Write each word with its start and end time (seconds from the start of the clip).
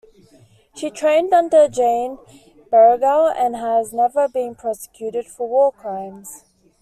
She 0.73 0.89
trained 0.89 1.31
under 1.31 1.67
Jane 1.67 2.17
Bernigau 2.71 3.31
and 3.37 3.55
has 3.55 3.93
never 3.93 4.27
been 4.27 4.55
prosecuted 4.55 5.27
for 5.27 5.47
war 5.47 5.71
crimes. 5.71 6.43